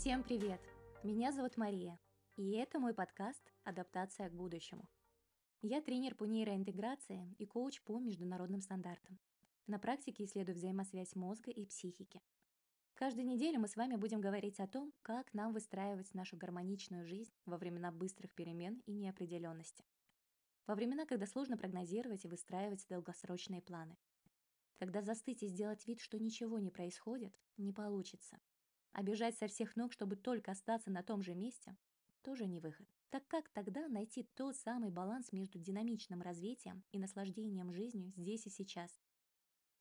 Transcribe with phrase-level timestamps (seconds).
[0.00, 0.60] Всем привет!
[1.02, 1.98] Меня зовут Мария,
[2.36, 4.88] и это мой подкаст «Адаптация к будущему».
[5.60, 9.18] Я тренер по нейроинтеграции и коуч по международным стандартам.
[9.66, 12.22] На практике исследую взаимосвязь мозга и психики.
[12.94, 17.34] Каждую неделю мы с вами будем говорить о том, как нам выстраивать нашу гармоничную жизнь
[17.44, 19.84] во времена быстрых перемен и неопределенности.
[20.68, 23.98] Во времена, когда сложно прогнозировать и выстраивать долгосрочные планы.
[24.78, 28.38] Когда застыть и сделать вид, что ничего не происходит, не получится.
[28.92, 31.76] А бежать со всех ног, чтобы только остаться на том же месте,
[32.22, 32.86] тоже не выход.
[33.10, 38.50] Так как тогда найти тот самый баланс между динамичным развитием и наслаждением жизнью здесь и
[38.50, 39.00] сейчас?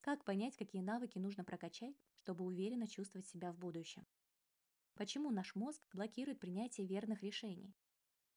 [0.01, 4.05] Как понять, какие навыки нужно прокачать, чтобы уверенно чувствовать себя в будущем?
[4.93, 7.75] Почему наш мозг блокирует принятие верных решений?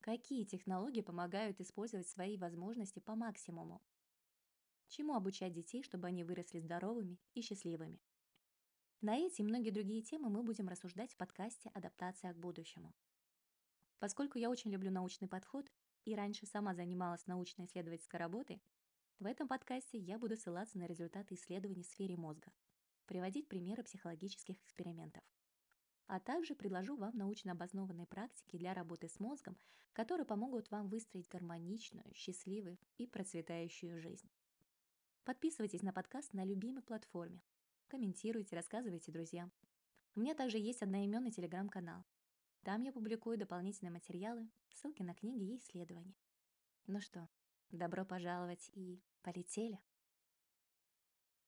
[0.00, 3.83] Какие технологии помогают использовать свои возможности по максимуму?
[4.89, 8.00] Чему обучать детей, чтобы они выросли здоровыми и счастливыми?
[9.03, 12.93] На эти и многие другие темы мы будем рассуждать в подкасте «Адаптация к будущему».
[13.98, 15.73] Поскольку я очень люблю научный подход
[16.05, 18.62] и раньше сама занималась научно-исследовательской работой,
[19.19, 22.53] в этом подкасте я буду ссылаться на результаты исследований в сфере мозга,
[23.07, 25.25] приводить примеры психологических экспериментов.
[26.07, 29.57] А также предложу вам научно обоснованные практики для работы с мозгом,
[29.95, 34.29] которые помогут вам выстроить гармоничную, счастливую и процветающую жизнь.
[35.25, 37.41] Подписывайтесь на подкаст на любимой платформе,
[37.91, 39.52] комментируйте, рассказывайте друзьям.
[40.14, 42.05] У меня также есть одноименный телеграм-канал.
[42.62, 46.14] Там я публикую дополнительные материалы, ссылки на книги и исследования.
[46.86, 47.28] Ну что,
[47.70, 49.80] добро пожаловать и полетели!